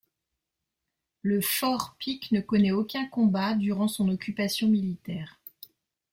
Le 1.21 1.41
fort 1.41 1.93
Pike 1.99 2.31
ne 2.31 2.41
connaît 2.41 2.71
aucun 2.71 3.05
combat 3.07 3.53
durant 3.53 3.87
son 3.87 4.09
occupation 4.09 4.67
militaire. 4.67 5.39